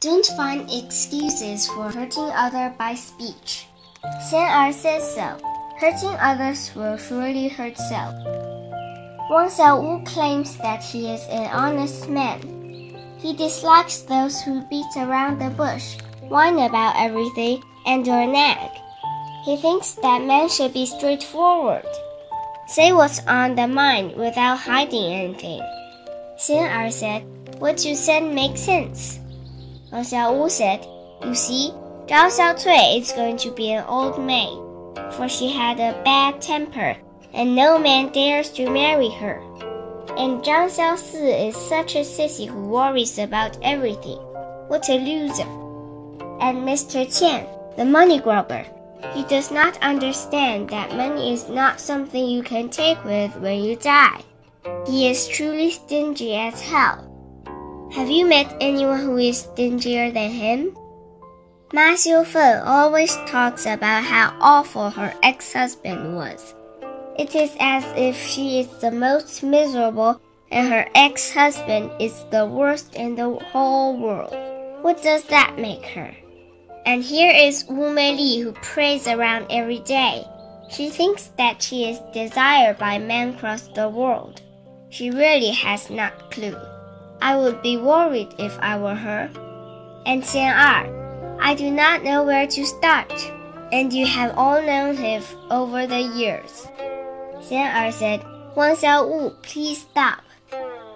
[0.00, 3.66] Don't find excuses for hurting others by speech.
[4.32, 5.34] Er says so.
[5.80, 8.14] Hurting others will surely hurt self.
[9.28, 12.38] Wang Xiaowu claims that he is an honest man.
[13.18, 18.70] He dislikes those who beat around the bush, whine about everything, and or nag.
[19.44, 21.90] He thinks that men should be straightforward.
[22.68, 25.60] Say what's on the mind without hiding anything.
[26.38, 27.26] Xian Er said,
[27.58, 29.18] What you said makes sense.
[29.90, 30.86] Wang Xiaowu said,
[31.24, 31.72] You see,
[32.06, 34.58] Zhao Xiaocui is going to be an old maid,
[35.12, 36.94] for she had a bad temper,
[37.32, 39.40] and no man dares to marry her.
[40.18, 44.18] And Zhang Xiaosi is such a sissy who worries about everything.
[44.68, 45.48] What a loser.
[46.40, 47.06] And Mr.
[47.06, 48.66] Qian, the money grubber,
[49.14, 53.76] he does not understand that money is not something you can take with when you
[53.76, 54.20] die.
[54.86, 57.07] He is truly stingy as hell.
[57.92, 60.76] Have you met anyone who is stingier than him?
[61.72, 66.54] Ma Xiufen always talks about how awful her ex-husband was.
[67.18, 70.20] It is as if she is the most miserable
[70.50, 74.36] and her ex-husband is the worst in the whole world.
[74.82, 76.14] What does that make her?
[76.84, 80.26] And here is Wu Meili who prays around every day.
[80.70, 84.42] She thinks that she is desired by men across the world.
[84.90, 86.56] She really has not clue.
[87.20, 89.30] I would be worried if I were her.
[90.06, 93.12] And Er, I do not know where to start.
[93.72, 96.66] And you have all known him over the years.
[97.50, 98.24] Er said,
[98.54, 100.22] Wang Xiaowu, please stop.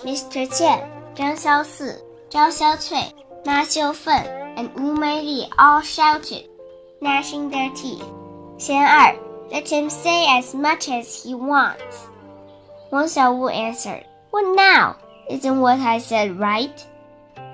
[0.00, 0.46] Mr.
[0.48, 0.82] Qian,
[1.14, 4.26] Zhang Xiaosi, Zhao Xiaocui, Ma Xiufen,
[4.56, 6.48] and Wu Meili all shouted,
[7.00, 8.04] gnashing their teeth.
[8.58, 9.18] Xian Er,
[9.50, 12.08] let him say as much as he wants.
[12.90, 14.96] Wang Xiaowu answered, What now?
[15.30, 16.86] Isn't what I said right?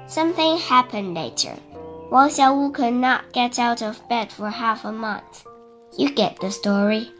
[0.07, 1.57] Something happened later.
[2.11, 5.45] Wang Xiaowu could not get out of bed for half a month.
[5.97, 7.11] You get the story.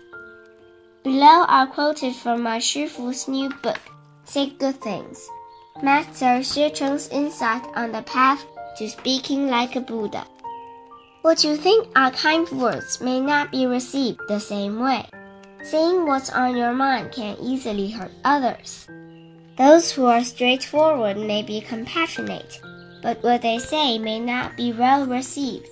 [1.05, 3.81] Below are quoted from my Shifu's new book,
[4.25, 5.29] Say Good Things.
[5.83, 8.45] Master Xue Cheng's insight on the path
[8.77, 10.27] to speaking like a Buddha.
[11.23, 15.07] What you think are kind words may not be received the same way.
[15.63, 18.89] Saying what's on your mind can easily hurt others.
[19.61, 22.63] Those who are straightforward may be compassionate,
[23.03, 25.69] but what they say may not be well received.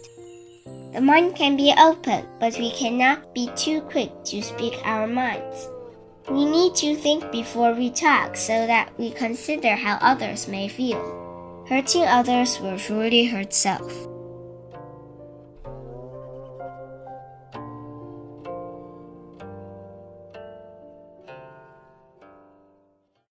[0.93, 5.71] The mind can be open, but we cannot be too quick to speak our minds.
[6.28, 11.65] We need to think before we talk so that we consider how others may feel.
[11.66, 13.91] Hurting others will surely hurt self.